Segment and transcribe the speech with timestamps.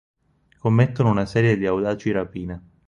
[0.57, 2.63] Commettono una serie di audaci rapine.